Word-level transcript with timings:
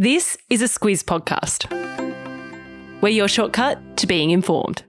This 0.00 0.38
is 0.48 0.62
a 0.62 0.64
Squiz 0.64 1.04
podcast. 1.04 1.70
We're 3.02 3.10
your 3.10 3.28
shortcut 3.28 3.98
to 3.98 4.06
being 4.06 4.30
informed. 4.30 4.82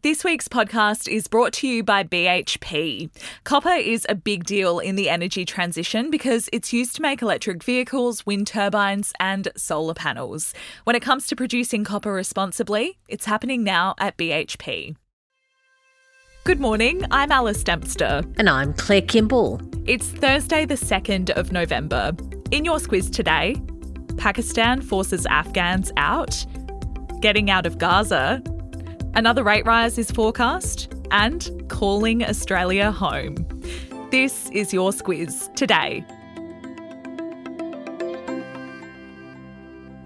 This 0.00 0.24
week's 0.24 0.48
podcast 0.48 1.12
is 1.12 1.28
brought 1.28 1.52
to 1.52 1.68
you 1.68 1.84
by 1.84 2.02
BHP. 2.02 3.10
Copper 3.44 3.68
is 3.68 4.06
a 4.08 4.14
big 4.14 4.44
deal 4.44 4.78
in 4.78 4.96
the 4.96 5.10
energy 5.10 5.44
transition 5.44 6.10
because 6.10 6.48
it's 6.54 6.72
used 6.72 6.96
to 6.96 7.02
make 7.02 7.20
electric 7.20 7.62
vehicles, 7.62 8.24
wind 8.24 8.46
turbines, 8.46 9.12
and 9.20 9.48
solar 9.56 9.92
panels. 9.92 10.54
When 10.84 10.96
it 10.96 11.02
comes 11.02 11.26
to 11.26 11.36
producing 11.36 11.84
copper 11.84 12.14
responsibly, 12.14 12.96
it's 13.08 13.26
happening 13.26 13.62
now 13.62 13.94
at 13.98 14.16
BHP. 14.16 14.96
Good 16.44 16.60
morning, 16.60 17.04
I'm 17.10 17.30
Alice 17.30 17.62
Dempster. 17.62 18.22
And 18.38 18.48
I'm 18.48 18.72
Claire 18.72 19.02
Kimball. 19.02 19.60
It's 19.84 20.08
Thursday, 20.08 20.64
the 20.64 20.76
2nd 20.76 21.28
of 21.32 21.52
November. 21.52 22.12
In 22.50 22.64
your 22.64 22.78
Squiz 22.78 23.12
today, 23.12 23.54
Pakistan 24.16 24.82
forces 24.82 25.26
Afghans 25.26 25.90
out, 25.96 26.44
getting 27.20 27.50
out 27.50 27.66
of 27.66 27.78
Gaza, 27.78 28.42
another 29.14 29.42
rate 29.42 29.66
rise 29.66 29.98
is 29.98 30.10
forecast, 30.10 30.92
and 31.10 31.50
calling 31.68 32.24
Australia 32.24 32.90
home. 32.90 33.34
This 34.10 34.50
is 34.50 34.72
your 34.72 34.90
Squiz 34.90 35.54
today. 35.54 36.04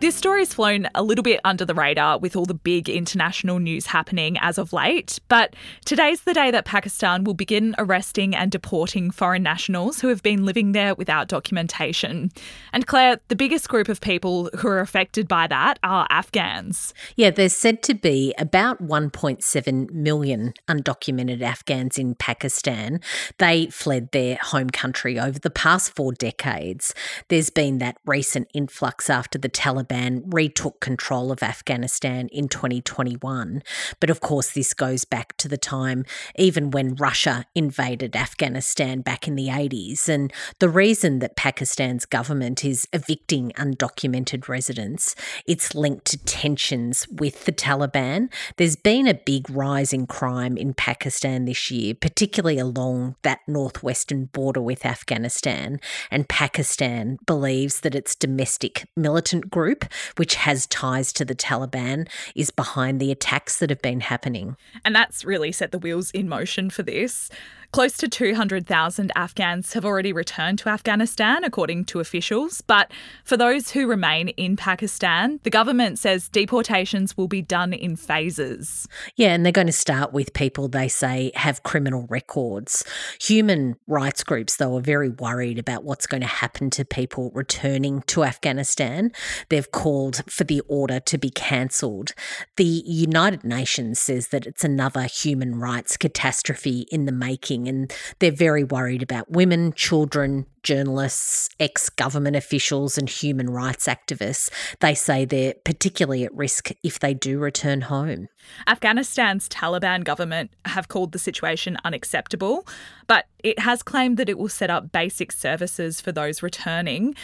This 0.06 0.14
story's 0.14 0.54
flown 0.54 0.86
a 0.94 1.02
little 1.02 1.24
bit 1.24 1.40
under 1.44 1.64
the 1.64 1.74
radar 1.74 2.16
with 2.20 2.36
all 2.36 2.44
the 2.44 2.54
big 2.54 2.88
international 2.88 3.58
news 3.58 3.86
happening 3.86 4.38
as 4.40 4.56
of 4.56 4.72
late, 4.72 5.18
but 5.26 5.56
today's 5.84 6.20
the 6.20 6.32
day 6.32 6.52
that 6.52 6.64
Pakistan 6.64 7.24
will 7.24 7.34
begin 7.34 7.74
arresting 7.76 8.32
and 8.32 8.52
deporting 8.52 9.10
foreign 9.10 9.42
nationals 9.42 10.00
who 10.00 10.06
have 10.06 10.22
been 10.22 10.44
living 10.44 10.70
there 10.70 10.94
without 10.94 11.26
documentation. 11.26 12.30
And 12.72 12.86
Claire, 12.86 13.18
the 13.26 13.34
biggest 13.34 13.68
group 13.68 13.88
of 13.88 14.00
people 14.00 14.48
who 14.56 14.68
are 14.68 14.78
affected 14.78 15.26
by 15.26 15.48
that 15.48 15.80
are 15.82 16.06
Afghans. 16.08 16.94
Yeah, 17.16 17.30
there's 17.30 17.56
said 17.56 17.82
to 17.82 17.94
be 17.94 18.32
about 18.38 18.80
1.7 18.80 19.90
million 19.90 20.54
undocumented 20.68 21.42
Afghans 21.42 21.98
in 21.98 22.14
Pakistan. 22.14 23.00
They 23.38 23.66
fled 23.70 24.12
their 24.12 24.38
home 24.40 24.70
country 24.70 25.18
over 25.18 25.40
the 25.40 25.50
past 25.50 25.96
four 25.96 26.12
decades. 26.12 26.94
There's 27.26 27.50
been 27.50 27.78
that 27.78 27.96
recent 28.06 28.48
influx 28.54 29.10
after 29.10 29.36
the 29.36 29.48
Taliban 29.48 29.95
Taliban 29.96 30.22
retook 30.32 30.80
control 30.80 31.32
of 31.32 31.42
Afghanistan 31.42 32.28
in 32.28 32.48
2021. 32.48 33.62
But 34.00 34.10
of 34.10 34.20
course, 34.20 34.52
this 34.52 34.74
goes 34.74 35.04
back 35.04 35.36
to 35.38 35.48
the 35.48 35.56
time 35.56 36.04
even 36.36 36.70
when 36.70 36.94
Russia 36.94 37.44
invaded 37.54 38.16
Afghanistan 38.16 39.00
back 39.00 39.26
in 39.28 39.36
the 39.36 39.48
80s. 39.48 40.08
And 40.08 40.32
the 40.58 40.68
reason 40.68 41.18
that 41.20 41.36
Pakistan's 41.36 42.04
government 42.04 42.64
is 42.64 42.88
evicting 42.92 43.52
undocumented 43.56 44.48
residents, 44.48 45.14
it's 45.46 45.74
linked 45.74 46.06
to 46.06 46.18
tensions 46.24 47.06
with 47.08 47.44
the 47.44 47.52
Taliban. 47.52 48.28
There's 48.56 48.76
been 48.76 49.06
a 49.06 49.14
big 49.14 49.48
rise 49.50 49.92
in 49.92 50.06
crime 50.06 50.56
in 50.56 50.74
Pakistan 50.74 51.44
this 51.44 51.70
year, 51.70 51.94
particularly 51.94 52.58
along 52.58 53.16
that 53.22 53.40
northwestern 53.46 54.26
border 54.26 54.60
with 54.60 54.84
Afghanistan. 54.84 55.80
And 56.10 56.28
Pakistan 56.28 57.18
believes 57.26 57.80
that 57.80 57.94
its 57.94 58.14
domestic 58.14 58.86
militant 58.96 59.50
group 59.50 59.85
which 60.16 60.34
has 60.36 60.66
ties 60.66 61.12
to 61.14 61.24
the 61.24 61.34
Taliban, 61.34 62.08
is 62.34 62.50
behind 62.50 63.00
the 63.00 63.10
attacks 63.10 63.58
that 63.58 63.70
have 63.70 63.82
been 63.82 64.00
happening. 64.00 64.56
And 64.84 64.94
that's 64.94 65.24
really 65.24 65.52
set 65.52 65.72
the 65.72 65.78
wheels 65.78 66.10
in 66.10 66.28
motion 66.28 66.70
for 66.70 66.82
this. 66.82 67.30
Close 67.72 67.96
to 67.98 68.08
200,000 68.08 69.12
Afghans 69.14 69.72
have 69.72 69.84
already 69.84 70.12
returned 70.12 70.58
to 70.60 70.68
Afghanistan, 70.68 71.44
according 71.44 71.84
to 71.86 72.00
officials. 72.00 72.60
But 72.60 72.90
for 73.24 73.36
those 73.36 73.70
who 73.70 73.86
remain 73.86 74.28
in 74.30 74.56
Pakistan, 74.56 75.40
the 75.42 75.50
government 75.50 75.98
says 75.98 76.28
deportations 76.28 77.16
will 77.16 77.28
be 77.28 77.42
done 77.42 77.72
in 77.72 77.96
phases. 77.96 78.86
Yeah, 79.16 79.34
and 79.34 79.44
they're 79.44 79.52
going 79.52 79.66
to 79.66 79.72
start 79.72 80.12
with 80.12 80.32
people 80.32 80.68
they 80.68 80.88
say 80.88 81.32
have 81.34 81.62
criminal 81.62 82.06
records. 82.08 82.84
Human 83.20 83.76
rights 83.86 84.22
groups, 84.24 84.56
though, 84.56 84.76
are 84.76 84.80
very 84.80 85.08
worried 85.08 85.58
about 85.58 85.84
what's 85.84 86.06
going 86.06 86.22
to 86.22 86.26
happen 86.26 86.70
to 86.70 86.84
people 86.84 87.30
returning 87.34 88.02
to 88.02 88.24
Afghanistan. 88.24 89.12
They've 89.48 89.70
called 89.70 90.22
for 90.30 90.44
the 90.44 90.60
order 90.68 91.00
to 91.00 91.18
be 91.18 91.30
cancelled. 91.30 92.12
The 92.56 92.64
United 92.64 93.44
Nations 93.44 93.98
says 93.98 94.28
that 94.28 94.46
it's 94.46 94.64
another 94.64 95.02
human 95.02 95.58
rights 95.58 95.96
catastrophe 95.96 96.86
in 96.90 97.04
the 97.04 97.12
making 97.12 97.65
and 97.68 97.92
they're 98.18 98.30
very 98.30 98.64
worried 98.64 99.02
about 99.02 99.30
women, 99.30 99.72
children, 99.72 100.46
journalists, 100.62 101.48
ex 101.60 101.88
government 101.88 102.36
officials, 102.36 102.98
and 102.98 103.08
human 103.08 103.48
rights 103.50 103.86
activists. 103.86 104.50
They 104.80 104.94
say 104.94 105.24
they're 105.24 105.54
particularly 105.64 106.24
at 106.24 106.34
risk 106.34 106.70
if 106.82 106.98
they 106.98 107.14
do 107.14 107.38
return 107.38 107.82
home. 107.82 108.28
Afghanistan's 108.66 109.48
Taliban 109.48 110.04
government 110.04 110.50
have 110.64 110.88
called 110.88 111.12
the 111.12 111.18
situation 111.18 111.76
unacceptable, 111.84 112.66
but 113.06 113.26
it 113.42 113.58
has 113.60 113.82
claimed 113.82 114.16
that 114.16 114.28
it 114.28 114.38
will 114.38 114.48
set 114.48 114.70
up 114.70 114.92
basic 114.92 115.32
services 115.32 116.00
for 116.00 116.12
those 116.12 116.42
returning. 116.42 117.14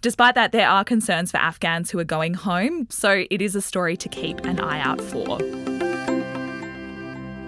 Despite 0.00 0.34
that, 0.34 0.50
there 0.52 0.68
are 0.68 0.84
concerns 0.84 1.30
for 1.30 1.38
Afghans 1.38 1.90
who 1.90 1.98
are 1.98 2.04
going 2.04 2.34
home, 2.34 2.88
so 2.90 3.24
it 3.30 3.40
is 3.40 3.54
a 3.54 3.62
story 3.62 3.96
to 3.96 4.08
keep 4.08 4.44
an 4.44 4.58
eye 4.58 4.80
out 4.80 5.00
for. 5.00 5.38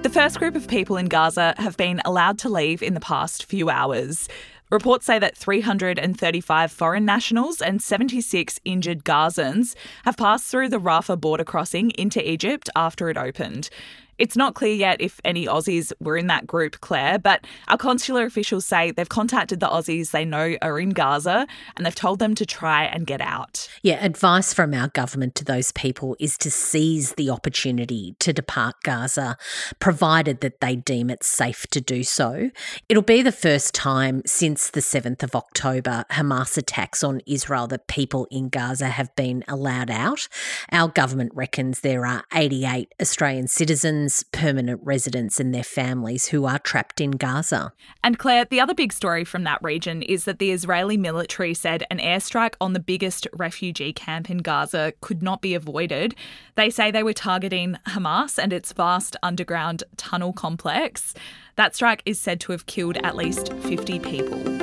The 0.04 0.10
first 0.10 0.38
group 0.38 0.54
of 0.54 0.68
people 0.68 0.98
in 0.98 1.06
Gaza 1.06 1.54
have 1.56 1.78
been 1.78 2.02
allowed 2.04 2.38
to 2.40 2.50
leave 2.50 2.82
in 2.82 2.92
the 2.92 3.00
past 3.00 3.46
few 3.46 3.70
hours. 3.70 4.28
Reports 4.70 5.06
say 5.06 5.18
that 5.18 5.34
335 5.34 6.70
foreign 6.70 7.06
nationals 7.06 7.62
and 7.62 7.80
76 7.80 8.60
injured 8.66 9.04
Gazans 9.04 9.74
have 10.04 10.18
passed 10.18 10.44
through 10.44 10.68
the 10.68 10.78
Rafah 10.78 11.18
border 11.18 11.42
crossing 11.44 11.90
into 11.92 12.20
Egypt 12.30 12.68
after 12.76 13.08
it 13.08 13.16
opened. 13.16 13.70
It's 14.18 14.36
not 14.36 14.54
clear 14.54 14.74
yet 14.74 15.00
if 15.00 15.20
any 15.24 15.46
Aussies 15.46 15.92
were 16.00 16.16
in 16.16 16.28
that 16.28 16.46
group, 16.46 16.80
Claire, 16.80 17.18
but 17.18 17.46
our 17.68 17.76
consular 17.76 18.24
officials 18.24 18.64
say 18.64 18.90
they've 18.90 19.08
contacted 19.08 19.60
the 19.60 19.68
Aussies 19.68 20.10
they 20.10 20.24
know 20.24 20.56
are 20.62 20.78
in 20.78 20.90
Gaza 20.90 21.46
and 21.76 21.84
they've 21.84 21.94
told 21.94 22.18
them 22.18 22.34
to 22.36 22.46
try 22.46 22.84
and 22.84 23.06
get 23.06 23.20
out. 23.20 23.68
Yeah, 23.82 24.04
advice 24.04 24.54
from 24.54 24.74
our 24.74 24.88
government 24.88 25.34
to 25.36 25.44
those 25.44 25.72
people 25.72 26.16
is 26.20 26.38
to 26.38 26.50
seize 26.50 27.14
the 27.14 27.30
opportunity 27.30 28.14
to 28.20 28.32
depart 28.32 28.76
Gaza, 28.82 29.36
provided 29.78 30.40
that 30.40 30.60
they 30.60 30.76
deem 30.76 31.10
it 31.10 31.24
safe 31.24 31.66
to 31.68 31.80
do 31.80 32.02
so. 32.02 32.50
It'll 32.88 33.02
be 33.02 33.22
the 33.22 33.32
first 33.32 33.74
time 33.74 34.22
since 34.26 34.70
the 34.70 34.80
7th 34.80 35.22
of 35.22 35.34
October 35.34 36.04
Hamas 36.10 36.56
attacks 36.56 37.02
on 37.02 37.20
Israel 37.26 37.66
that 37.68 37.88
people 37.88 38.26
in 38.30 38.48
Gaza 38.48 38.88
have 38.88 39.14
been 39.16 39.44
allowed 39.48 39.90
out. 39.90 40.28
Our 40.70 40.88
government 40.88 41.32
reckons 41.34 41.80
there 41.80 42.06
are 42.06 42.24
88 42.32 42.92
Australian 43.00 43.48
citizens 43.48 44.03
permanent 44.32 44.80
residents 44.82 45.40
and 45.40 45.54
their 45.54 45.64
families 45.64 46.28
who 46.28 46.44
are 46.44 46.58
trapped 46.58 47.00
in 47.00 47.12
Gaza. 47.12 47.72
And 48.02 48.18
Claire, 48.18 48.44
the 48.44 48.60
other 48.60 48.74
big 48.74 48.92
story 48.92 49.24
from 49.24 49.44
that 49.44 49.62
region 49.62 50.02
is 50.02 50.24
that 50.24 50.38
the 50.38 50.50
Israeli 50.50 50.96
military 50.96 51.54
said 51.54 51.84
an 51.90 51.98
airstrike 51.98 52.54
on 52.60 52.72
the 52.72 52.80
biggest 52.80 53.26
refugee 53.32 53.92
camp 53.92 54.30
in 54.30 54.38
Gaza 54.38 54.92
could 55.00 55.22
not 55.22 55.40
be 55.40 55.54
avoided. 55.54 56.14
They 56.54 56.70
say 56.70 56.90
they 56.90 57.02
were 57.02 57.12
targeting 57.12 57.76
Hamas 57.88 58.38
and 58.38 58.52
its 58.52 58.72
vast 58.72 59.16
underground 59.22 59.84
tunnel 59.96 60.32
complex. 60.32 61.14
That 61.56 61.74
strike 61.74 62.02
is 62.04 62.18
said 62.18 62.40
to 62.40 62.52
have 62.52 62.66
killed 62.66 62.98
at 62.98 63.16
least 63.16 63.52
50 63.52 63.98
people. 64.00 64.53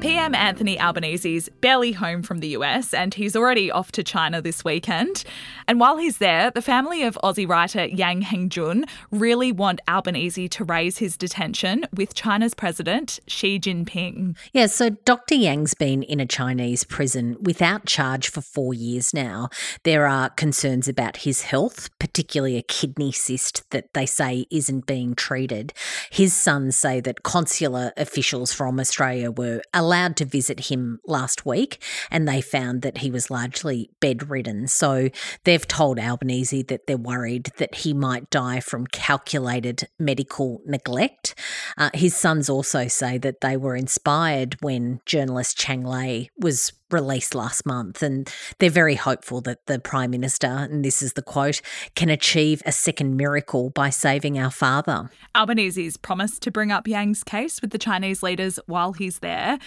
PM 0.00 0.34
Anthony 0.34 0.78
Albanese's 0.78 1.50
barely 1.60 1.92
home 1.92 2.22
from 2.22 2.40
the 2.40 2.48
US 2.48 2.94
and 2.94 3.12
he's 3.12 3.36
already 3.36 3.70
off 3.70 3.92
to 3.92 4.02
China 4.02 4.40
this 4.40 4.64
weekend. 4.64 5.24
And 5.68 5.78
while 5.78 5.98
he's 5.98 6.16
there, 6.16 6.50
the 6.50 6.62
family 6.62 7.02
of 7.02 7.18
Aussie 7.22 7.46
writer 7.46 7.84
Yang 7.84 8.22
Hengjun 8.22 8.88
really 9.10 9.52
want 9.52 9.82
Albanese 9.86 10.48
to 10.48 10.64
raise 10.64 10.96
his 10.96 11.18
detention 11.18 11.84
with 11.94 12.14
China's 12.14 12.54
president 12.54 13.20
Xi 13.26 13.60
Jinping. 13.60 14.38
Yeah, 14.54 14.66
so 14.66 14.88
Dr. 14.88 15.34
Yang's 15.34 15.74
been 15.74 16.02
in 16.02 16.18
a 16.18 16.26
Chinese 16.26 16.82
prison 16.82 17.36
without 17.38 17.84
charge 17.84 18.30
for 18.30 18.40
four 18.40 18.72
years 18.72 19.12
now. 19.12 19.50
There 19.82 20.06
are 20.06 20.30
concerns 20.30 20.88
about 20.88 21.18
his 21.18 21.42
health, 21.42 21.90
particularly 21.98 22.56
a 22.56 22.62
kidney 22.62 23.12
cyst 23.12 23.68
that 23.70 23.92
they 23.92 24.06
say 24.06 24.46
isn't 24.50 24.86
being 24.86 25.14
treated. 25.14 25.74
His 26.08 26.32
sons 26.32 26.74
say 26.74 27.00
that 27.00 27.22
consular 27.22 27.92
officials 27.98 28.50
from 28.54 28.80
Australia 28.80 29.30
were 29.30 29.60
allowed 29.74 29.89
to 30.16 30.24
visit 30.24 30.70
him 30.70 31.00
last 31.06 31.44
week 31.44 31.82
and 32.10 32.26
they 32.26 32.40
found 32.40 32.82
that 32.82 32.98
he 32.98 33.10
was 33.10 33.30
largely 33.30 33.90
bedridden. 34.00 34.68
So 34.68 35.10
they've 35.44 35.66
told 35.66 35.98
Albanese 35.98 36.62
that 36.64 36.86
they're 36.86 36.96
worried 36.96 37.50
that 37.56 37.74
he 37.76 37.92
might 37.92 38.30
die 38.30 38.60
from 38.60 38.86
calculated 38.86 39.88
medical 39.98 40.60
neglect. 40.64 41.34
Uh, 41.76 41.90
his 41.94 42.14
sons 42.16 42.48
also 42.48 42.88
say 42.88 43.18
that 43.18 43.40
they 43.40 43.56
were 43.56 43.76
inspired 43.76 44.56
when 44.60 45.00
journalist 45.06 45.58
Cheng 45.58 45.84
Lei 45.84 46.30
was 46.38 46.72
released 46.92 47.34
last 47.34 47.66
month. 47.66 48.02
And 48.02 48.32
they're 48.58 48.70
very 48.70 48.94
hopeful 48.94 49.40
that 49.42 49.66
the 49.66 49.78
Prime 49.78 50.10
Minister, 50.10 50.46
and 50.46 50.84
this 50.84 51.02
is 51.02 51.14
the 51.14 51.22
quote, 51.22 51.60
can 51.94 52.08
achieve 52.08 52.62
a 52.66 52.72
second 52.72 53.16
miracle 53.16 53.70
by 53.70 53.90
saving 53.90 54.38
our 54.38 54.50
father. 54.50 55.10
Albanese's 55.34 55.96
promised 55.96 56.42
to 56.42 56.50
bring 56.50 56.72
up 56.72 56.86
Yang's 56.88 57.22
case 57.24 57.60
with 57.60 57.70
the 57.70 57.78
Chinese 57.78 58.22
leaders 58.22 58.58
while 58.66 58.92
he's 58.92 59.20
there. 59.20 59.58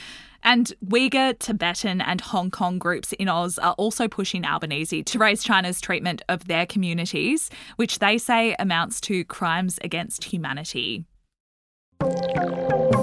And 0.45 0.73
Uyghur, 0.85 1.39
Tibetan, 1.39 2.01
and 2.01 2.19
Hong 2.19 2.51
Kong 2.51 2.77
groups 2.77 3.13
in 3.13 3.29
Oz 3.29 3.57
are 3.57 3.73
also 3.73 4.09
pushing 4.09 4.45
Albanese 4.45 5.03
to 5.03 5.17
raise 5.17 5.41
China's 5.41 5.79
treatment 5.79 6.21
of 6.27 6.47
their 6.47 6.65
communities, 6.65 7.49
which 7.77 7.99
they 7.99 8.17
say 8.17 8.53
amounts 8.59 8.99
to 9.01 9.23
crimes 9.23 9.79
against 9.81 10.25
humanity. 10.25 11.05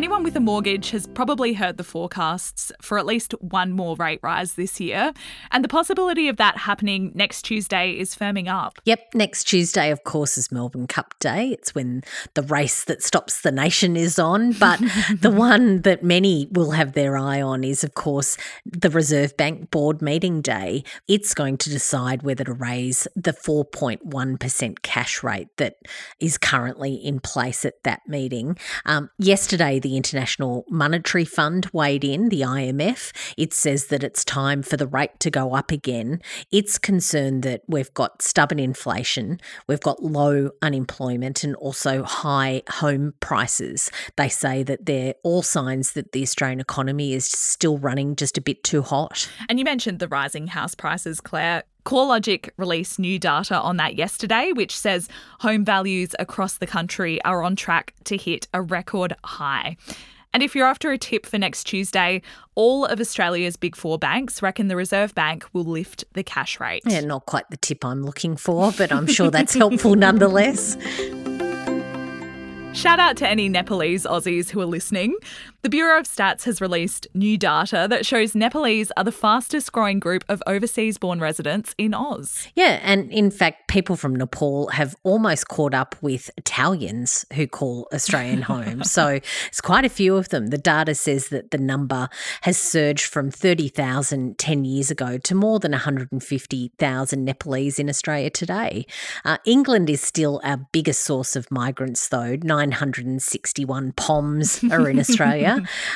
Anyone 0.00 0.22
with 0.22 0.34
a 0.34 0.40
mortgage 0.40 0.92
has 0.92 1.06
probably 1.08 1.52
heard 1.52 1.76
the 1.76 1.84
forecasts 1.84 2.72
for 2.80 2.96
at 2.96 3.04
least 3.04 3.34
one 3.42 3.70
more 3.70 3.96
rate 3.96 4.20
rise 4.22 4.54
this 4.54 4.80
year, 4.80 5.12
and 5.50 5.62
the 5.62 5.68
possibility 5.68 6.26
of 6.28 6.38
that 6.38 6.56
happening 6.56 7.12
next 7.14 7.42
Tuesday 7.42 7.90
is 7.90 8.14
firming 8.14 8.48
up. 8.48 8.78
Yep, 8.86 9.10
next 9.12 9.44
Tuesday, 9.44 9.90
of 9.90 10.02
course, 10.04 10.38
is 10.38 10.50
Melbourne 10.50 10.86
Cup 10.86 11.14
Day. 11.18 11.48
It's 11.48 11.74
when 11.74 12.02
the 12.32 12.40
race 12.44 12.82
that 12.84 13.02
stops 13.02 13.42
the 13.42 13.52
nation 13.52 13.94
is 13.94 14.18
on. 14.18 14.52
But 14.52 14.80
the 15.20 15.30
one 15.30 15.82
that 15.82 16.02
many 16.02 16.48
will 16.50 16.70
have 16.70 16.94
their 16.94 17.18
eye 17.18 17.42
on 17.42 17.62
is, 17.62 17.84
of 17.84 17.92
course, 17.92 18.38
the 18.64 18.88
Reserve 18.88 19.36
Bank 19.36 19.70
board 19.70 20.00
meeting 20.00 20.40
day. 20.40 20.82
It's 21.08 21.34
going 21.34 21.58
to 21.58 21.68
decide 21.68 22.22
whether 22.22 22.44
to 22.44 22.54
raise 22.54 23.06
the 23.14 23.34
4.1% 23.34 24.80
cash 24.80 25.22
rate 25.22 25.54
that 25.58 25.76
is 26.18 26.38
currently 26.38 26.94
in 26.94 27.20
place 27.20 27.66
at 27.66 27.82
that 27.82 28.00
meeting. 28.08 28.56
Um, 28.86 29.10
yesterday, 29.18 29.78
the 29.78 29.89
International 29.96 30.64
Monetary 30.68 31.24
Fund 31.24 31.68
weighed 31.72 32.04
in, 32.04 32.28
the 32.28 32.42
IMF. 32.42 33.12
It 33.36 33.52
says 33.54 33.86
that 33.86 34.02
it's 34.02 34.24
time 34.24 34.62
for 34.62 34.76
the 34.76 34.86
rate 34.86 35.18
to 35.20 35.30
go 35.30 35.54
up 35.54 35.70
again. 35.70 36.20
It's 36.50 36.78
concerned 36.78 37.42
that 37.42 37.62
we've 37.66 37.92
got 37.94 38.22
stubborn 38.22 38.58
inflation, 38.58 39.40
we've 39.66 39.80
got 39.80 40.02
low 40.02 40.50
unemployment, 40.62 41.44
and 41.44 41.54
also 41.56 42.02
high 42.02 42.62
home 42.68 43.14
prices. 43.20 43.90
They 44.16 44.28
say 44.28 44.62
that 44.62 44.86
they're 44.86 45.14
all 45.22 45.42
signs 45.42 45.92
that 45.92 46.12
the 46.12 46.22
Australian 46.22 46.60
economy 46.60 47.12
is 47.12 47.26
still 47.26 47.78
running 47.78 48.16
just 48.16 48.38
a 48.38 48.40
bit 48.40 48.64
too 48.64 48.82
hot. 48.82 49.28
And 49.48 49.58
you 49.58 49.64
mentioned 49.64 49.98
the 49.98 50.08
rising 50.08 50.48
house 50.48 50.74
prices, 50.74 51.20
Claire. 51.20 51.64
CoreLogic 51.84 52.50
released 52.56 52.98
new 52.98 53.18
data 53.18 53.58
on 53.58 53.76
that 53.78 53.96
yesterday, 53.96 54.52
which 54.52 54.76
says 54.76 55.08
home 55.40 55.64
values 55.64 56.14
across 56.18 56.58
the 56.58 56.66
country 56.66 57.22
are 57.22 57.42
on 57.42 57.56
track 57.56 57.94
to 58.04 58.16
hit 58.16 58.48
a 58.52 58.62
record 58.62 59.14
high. 59.24 59.76
And 60.32 60.42
if 60.44 60.54
you're 60.54 60.66
after 60.66 60.92
a 60.92 60.98
tip 60.98 61.26
for 61.26 61.38
next 61.38 61.64
Tuesday, 61.64 62.22
all 62.54 62.84
of 62.84 63.00
Australia's 63.00 63.56
big 63.56 63.74
four 63.74 63.98
banks 63.98 64.42
reckon 64.42 64.68
the 64.68 64.76
Reserve 64.76 65.12
Bank 65.14 65.44
will 65.52 65.64
lift 65.64 66.04
the 66.12 66.22
cash 66.22 66.60
rate. 66.60 66.82
Yeah, 66.86 67.00
not 67.00 67.26
quite 67.26 67.50
the 67.50 67.56
tip 67.56 67.84
I'm 67.84 68.04
looking 68.04 68.36
for, 68.36 68.70
but 68.72 68.92
I'm 68.92 69.08
sure 69.08 69.30
that's 69.30 69.54
helpful 69.54 69.94
nonetheless. 69.96 70.76
Shout 72.72 73.00
out 73.00 73.16
to 73.16 73.28
any 73.28 73.48
Nepalese 73.48 74.04
Aussies 74.04 74.50
who 74.50 74.60
are 74.60 74.66
listening. 74.66 75.16
The 75.62 75.68
Bureau 75.68 75.98
of 75.98 76.06
Stats 76.06 76.44
has 76.44 76.62
released 76.62 77.06
new 77.12 77.36
data 77.36 77.86
that 77.90 78.06
shows 78.06 78.34
Nepalese 78.34 78.90
are 78.96 79.04
the 79.04 79.12
fastest 79.12 79.72
growing 79.72 80.00
group 80.00 80.24
of 80.26 80.42
overseas 80.46 80.96
born 80.96 81.20
residents 81.20 81.74
in 81.76 81.92
Oz. 81.92 82.48
Yeah, 82.54 82.80
and 82.82 83.12
in 83.12 83.30
fact, 83.30 83.68
people 83.68 83.96
from 83.96 84.16
Nepal 84.16 84.68
have 84.68 84.96
almost 85.02 85.48
caught 85.48 85.74
up 85.74 85.96
with 86.00 86.30
Italians 86.38 87.26
who 87.34 87.46
call 87.46 87.88
Australian 87.92 88.40
home. 88.40 88.84
so 88.84 89.08
it's 89.48 89.60
quite 89.60 89.84
a 89.84 89.90
few 89.90 90.16
of 90.16 90.30
them. 90.30 90.46
The 90.46 90.56
data 90.56 90.94
says 90.94 91.28
that 91.28 91.50
the 91.50 91.58
number 91.58 92.08
has 92.40 92.56
surged 92.56 93.04
from 93.04 93.30
30,000 93.30 94.38
10 94.38 94.64
years 94.64 94.90
ago 94.90 95.18
to 95.18 95.34
more 95.34 95.58
than 95.58 95.72
150,000 95.72 97.24
Nepalese 97.24 97.78
in 97.78 97.90
Australia 97.90 98.30
today. 98.30 98.86
Uh, 99.26 99.36
England 99.44 99.90
is 99.90 100.00
still 100.00 100.40
our 100.42 100.56
biggest 100.72 101.02
source 101.02 101.36
of 101.36 101.50
migrants, 101.50 102.08
though. 102.08 102.36
961 102.42 103.92
POMs 103.96 104.72
are 104.72 104.88
in 104.88 104.98
Australia. 104.98 105.49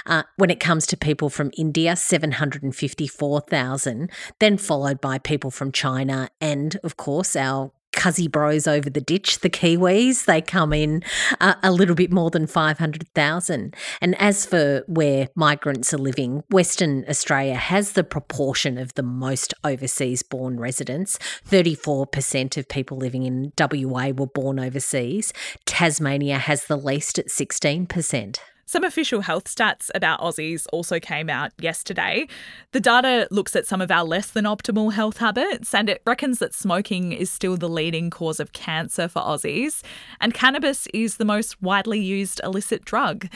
Uh, 0.06 0.22
when 0.36 0.50
it 0.50 0.60
comes 0.60 0.86
to 0.86 0.96
people 0.96 1.28
from 1.30 1.50
India, 1.56 1.96
754,000, 1.96 4.10
then 4.40 4.58
followed 4.58 5.00
by 5.00 5.18
people 5.18 5.50
from 5.50 5.72
China 5.72 6.28
and, 6.40 6.78
of 6.82 6.96
course, 6.96 7.36
our 7.36 7.72
cuzzy 7.94 8.30
bros 8.30 8.66
over 8.66 8.90
the 8.90 9.00
ditch, 9.00 9.40
the 9.40 9.50
Kiwis, 9.50 10.26
they 10.26 10.42
come 10.42 10.72
in 10.72 11.02
uh, 11.40 11.54
a 11.62 11.72
little 11.72 11.94
bit 11.94 12.12
more 12.12 12.30
than 12.30 12.46
500,000. 12.46 13.74
And 14.00 14.20
as 14.20 14.44
for 14.44 14.82
where 14.86 15.28
migrants 15.34 15.94
are 15.94 15.98
living, 15.98 16.42
Western 16.50 17.04
Australia 17.08 17.54
has 17.54 17.92
the 17.92 18.04
proportion 18.04 18.78
of 18.78 18.94
the 18.94 19.02
most 19.02 19.54
overseas 19.62 20.22
born 20.22 20.58
residents. 20.58 21.18
34% 21.48 22.56
of 22.56 22.68
people 22.68 22.98
living 22.98 23.22
in 23.22 23.52
WA 23.58 24.08
were 24.08 24.26
born 24.26 24.58
overseas. 24.58 25.32
Tasmania 25.64 26.38
has 26.38 26.64
the 26.64 26.76
least 26.76 27.18
at 27.18 27.28
16%. 27.28 28.38
Some 28.66 28.84
official 28.84 29.20
health 29.20 29.44
stats 29.44 29.90
about 29.94 30.20
Aussies 30.20 30.66
also 30.72 30.98
came 30.98 31.28
out 31.28 31.52
yesterday. 31.58 32.26
The 32.72 32.80
data 32.80 33.28
looks 33.30 33.54
at 33.54 33.66
some 33.66 33.80
of 33.80 33.90
our 33.90 34.04
less 34.04 34.30
than 34.30 34.44
optimal 34.44 34.92
health 34.92 35.18
habits 35.18 35.74
and 35.74 35.88
it 35.88 36.02
reckons 36.06 36.38
that 36.38 36.54
smoking 36.54 37.12
is 37.12 37.30
still 37.30 37.56
the 37.56 37.68
leading 37.68 38.10
cause 38.10 38.40
of 38.40 38.52
cancer 38.52 39.08
for 39.08 39.20
Aussies, 39.20 39.82
and 40.20 40.32
cannabis 40.32 40.86
is 40.94 41.16
the 41.16 41.24
most 41.24 41.60
widely 41.62 42.00
used 42.00 42.40
illicit 42.42 42.84
drug. 42.84 43.28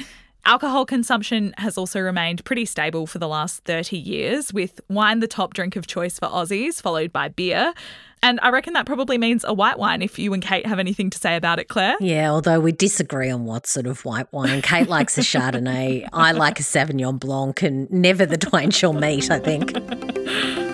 Alcohol 0.44 0.86
consumption 0.86 1.52
has 1.58 1.76
also 1.76 2.00
remained 2.00 2.44
pretty 2.44 2.64
stable 2.64 3.06
for 3.06 3.18
the 3.18 3.28
last 3.28 3.64
30 3.64 3.98
years, 3.98 4.52
with 4.52 4.80
wine 4.88 5.20
the 5.20 5.28
top 5.28 5.52
drink 5.52 5.76
of 5.76 5.86
choice 5.86 6.18
for 6.18 6.28
Aussies, 6.28 6.80
followed 6.80 7.12
by 7.12 7.28
beer. 7.28 7.74
And 8.22 8.38
I 8.42 8.50
reckon 8.50 8.72
that 8.74 8.86
probably 8.86 9.18
means 9.18 9.44
a 9.44 9.52
white 9.52 9.78
wine 9.78 10.02
if 10.02 10.18
you 10.18 10.32
and 10.32 10.42
Kate 10.42 10.66
have 10.66 10.78
anything 10.78 11.10
to 11.10 11.18
say 11.18 11.36
about 11.36 11.58
it, 11.58 11.68
Claire. 11.68 11.96
Yeah, 12.00 12.30
although 12.30 12.60
we 12.60 12.72
disagree 12.72 13.30
on 13.30 13.44
what 13.44 13.66
sort 13.66 13.86
of 13.86 14.04
white 14.04 14.32
wine. 14.32 14.62
Kate 14.62 14.88
likes 14.88 15.18
a 15.18 15.22
Chardonnay, 15.22 16.08
I 16.12 16.32
like 16.32 16.60
a 16.60 16.62
Sauvignon 16.62 17.18
Blanc, 17.18 17.62
and 17.62 17.90
never 17.90 18.26
the 18.26 18.38
twain 18.38 18.70
shall 18.70 18.92
meet, 18.92 19.30
I 19.30 19.38
think. 19.38 19.72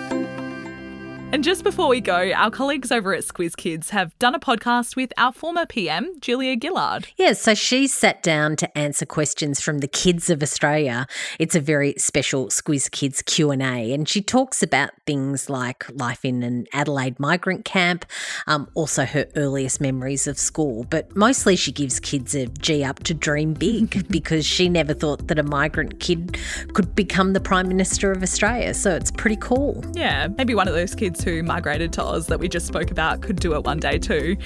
And 1.35 1.43
just 1.43 1.65
before 1.65 1.89
we 1.89 1.99
go, 1.99 2.31
our 2.31 2.49
colleagues 2.49 2.93
over 2.93 3.13
at 3.13 3.25
Squiz 3.25 3.57
Kids 3.57 3.89
have 3.89 4.17
done 4.19 4.35
a 4.35 4.39
podcast 4.39 4.95
with 4.95 5.11
our 5.17 5.33
former 5.33 5.65
PM, 5.65 6.17
Julia 6.21 6.55
Gillard. 6.57 7.09
Yeah, 7.17 7.33
so 7.33 7.53
she 7.53 7.87
sat 7.87 8.23
down 8.23 8.55
to 8.55 8.77
answer 8.77 9.05
questions 9.05 9.59
from 9.59 9.79
the 9.79 9.87
kids 9.89 10.29
of 10.29 10.41
Australia. 10.41 11.07
It's 11.37 11.53
a 11.53 11.59
very 11.59 11.93
special 11.97 12.45
Squiz 12.47 12.89
Kids 12.89 13.21
Q&A 13.21 13.91
and 13.91 14.07
she 14.07 14.21
talks 14.21 14.63
about 14.63 14.91
things 15.05 15.49
like 15.49 15.83
life 15.89 16.23
in 16.23 16.41
an 16.41 16.67
Adelaide 16.71 17.19
migrant 17.19 17.65
camp, 17.65 18.05
um, 18.47 18.69
also 18.73 19.03
her 19.03 19.25
earliest 19.35 19.81
memories 19.81 20.27
of 20.27 20.39
school, 20.39 20.85
but 20.85 21.13
mostly 21.17 21.57
she 21.57 21.73
gives 21.73 21.99
kids 21.99 22.33
a 22.33 22.45
G 22.45 22.81
up 22.81 23.03
to 23.03 23.13
dream 23.13 23.51
big 23.51 24.07
because 24.09 24.45
she 24.45 24.69
never 24.69 24.93
thought 24.93 25.27
that 25.27 25.37
a 25.37 25.43
migrant 25.43 25.99
kid 25.99 26.39
could 26.71 26.95
become 26.95 27.33
the 27.33 27.41
Prime 27.41 27.67
Minister 27.67 28.13
of 28.13 28.23
Australia. 28.23 28.73
So 28.73 28.95
it's 28.95 29.11
pretty 29.11 29.35
cool. 29.41 29.83
Yeah, 29.95 30.29
maybe 30.37 30.55
one 30.55 30.69
of 30.69 30.73
those 30.73 30.95
kids 30.95 31.24
who 31.25 31.43
migrated 31.43 31.91
to 31.93 32.03
Oz 32.03 32.27
that 32.27 32.39
we 32.39 32.47
just 32.47 32.67
spoke 32.67 32.91
about 32.91 33.21
could 33.21 33.39
do 33.39 33.53
it 33.55 33.65
one 33.65 33.79
day 33.79 33.97
too. 33.97 34.37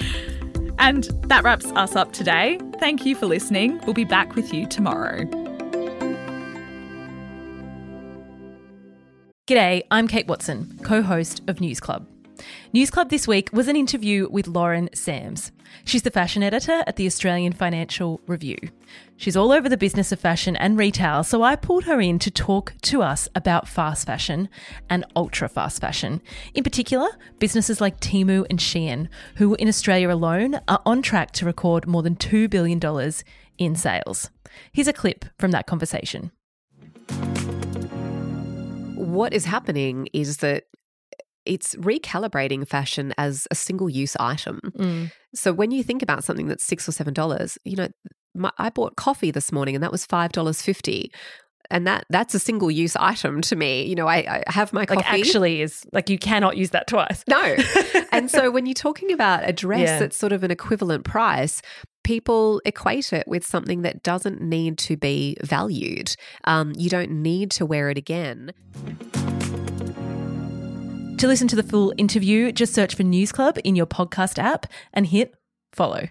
And 0.80 1.04
that 1.28 1.44
wraps 1.44 1.66
us 1.74 1.96
up 1.96 2.14
today. 2.14 2.58
Thank 2.80 3.06
you 3.06 3.16
for 3.16 3.26
listening. 3.26 3.80
We'll 3.86 3.94
be 3.94 4.06
back 4.06 4.36
with 4.36 4.54
you 4.54 4.66
tomorrow. 4.66 5.26
G'day, 9.46 9.82
I'm 9.92 10.08
Kate 10.08 10.28
Watson, 10.28 10.80
co 10.84 11.02
host 11.02 11.42
of 11.48 11.60
News 11.60 11.80
Club. 11.80 12.08
News 12.74 12.90
Club 12.90 13.10
this 13.10 13.28
week 13.28 13.50
was 13.52 13.68
an 13.68 13.76
interview 13.76 14.28
with 14.30 14.48
Lauren 14.48 14.90
Sams. 14.94 15.52
She's 15.86 16.04
the 16.04 16.12
fashion 16.12 16.44
editor 16.44 16.84
at 16.88 16.96
the 16.96 17.06
Australian 17.06 17.54
Financial 17.54 18.22
Review. 18.28 18.58
She's 19.18 19.36
all 19.36 19.52
over 19.52 19.68
the 19.68 19.78
business 19.78 20.12
of 20.12 20.20
fashion 20.20 20.56
and 20.56 20.78
retail, 20.78 21.24
so 21.24 21.44
I 21.44 21.56
pulled 21.56 21.84
her 21.86 22.00
in 22.00 22.20
to 22.20 22.32
talk 22.32 22.74
to 22.84 23.02
us 23.02 23.28
about 23.36 23.68
fast 23.68 24.06
fashion 24.06 24.50
and 24.90 25.06
ultra 25.16 25.50
fast 25.50 25.82
fashion. 25.82 26.22
In 26.54 26.64
particular, 26.64 27.08
businesses 27.40 27.82
like 27.82 28.00
Temu 28.00 28.46
and 28.50 28.60
Shein, 28.60 29.10
who 29.36 29.56
in 29.56 29.68
Australia 29.68 30.10
alone 30.12 30.60
are 30.68 30.82
on 30.86 31.02
track 31.02 31.32
to 31.32 31.46
record 31.46 31.88
more 31.88 32.04
than 32.04 32.16
$2 32.16 32.50
billion 32.50 32.80
in 33.58 33.76
sales. 33.76 34.30
Here's 34.72 34.88
a 34.88 34.94
clip 34.94 35.26
from 35.38 35.52
that 35.52 35.68
conversation. 35.68 36.32
What 38.96 39.34
is 39.34 39.46
happening 39.46 40.08
is 40.14 40.38
that 40.38 40.66
it's 41.46 41.76
recalibrating 41.76 42.68
fashion 42.68 43.14
as 43.18 43.48
a 43.52 43.56
single 43.56 43.90
use 43.90 44.16
item. 44.20 44.60
Mm. 44.78 45.12
So 45.34 45.54
when 45.54 45.72
you 45.72 45.84
think 45.84 46.02
about 46.02 46.24
something 46.24 46.48
that's 46.48 46.64
six 46.64 46.88
or 46.88 46.92
seven 46.92 47.14
dollars, 47.14 47.58
you 47.64 47.76
know, 47.76 47.88
my, 48.36 48.52
I 48.58 48.70
bought 48.70 48.96
coffee 48.96 49.32
this 49.32 49.52
morning 49.52 49.76
and 49.76 49.84
that 49.84 49.92
was 49.92 50.06
five 50.06 50.32
dollars 50.32 50.62
fifty. 50.62 51.12
And 51.72 51.86
that 51.86 52.06
that's 52.10 52.34
a 52.34 52.40
single 52.40 52.72
use 52.72 52.96
item 52.96 53.42
to 53.42 53.56
me. 53.56 53.86
You 53.86 53.94
know, 53.94 54.08
I, 54.08 54.44
I 54.48 54.52
have 54.52 54.74
my 54.74 54.88
coffee. 54.88 54.98
Like 55.02 55.14
actually 55.14 55.62
is 55.62 55.86
like 55.94 56.10
you 56.10 56.18
cannot 56.18 56.58
use 56.58 56.72
that 56.72 56.88
twice. 56.88 57.24
No. 57.28 57.56
and 58.12 58.30
so 58.32 58.50
when 58.56 58.66
you're 58.66 58.74
talking 58.74 59.12
about 59.12 59.48
a 59.48 59.54
dress 59.54 59.82
Yeah. 59.82 60.00
that's 60.00 60.18
sort 60.18 60.32
of 60.32 60.44
an 60.44 60.50
equivalent 60.50 61.04
price, 61.06 61.62
people 62.04 62.60
equate 62.66 63.14
it 63.14 63.28
with 63.28 63.46
something 63.46 63.84
that 63.84 64.02
doesn't 64.02 64.42
need 64.42 64.80
to 64.80 64.98
be 64.98 65.38
valued. 65.44 66.16
Um, 66.46 66.74
you 66.76 66.90
don't 66.90 67.12
need 67.12 67.52
to 67.52 67.68
wear 67.68 67.92
it 67.92 68.00
again. 68.00 68.52
To 71.20 71.28
listen 71.28 71.50
to 71.50 71.56
the 71.58 71.64
full 71.64 71.94
interview, 71.98 72.54
just 72.54 72.74
search 72.74 72.96
for 72.96 73.04
News 73.04 73.34
Club 73.34 73.58
in 73.66 73.76
your 73.76 73.86
podcast 73.86 74.40
app 74.40 74.66
and 74.94 75.06
hit 75.06 75.36
follow. 75.74 76.08